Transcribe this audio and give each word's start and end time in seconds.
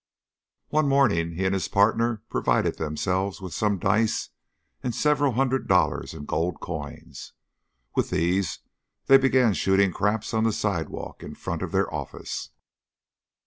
One 0.69 0.87
morning 0.89 1.33
he 1.33 1.45
and 1.45 1.53
his 1.53 1.67
partner 1.67 2.23
provided 2.27 2.79
themselves 2.79 3.39
with 3.39 3.53
some 3.53 3.77
dice 3.77 4.29
and 4.81 4.95
several 4.95 5.33
hundred 5.33 5.67
dollars 5.67 6.15
in 6.15 6.25
gold 6.25 6.59
coin. 6.59 7.13
With 7.95 8.09
these 8.09 8.61
they 9.05 9.19
began 9.19 9.53
shooting 9.53 9.93
craps 9.93 10.33
on 10.33 10.43
the 10.43 10.53
sidewalk 10.53 11.21
in 11.21 11.35
front 11.35 11.61
of 11.61 11.71
their 11.71 11.93
office. 11.93 12.49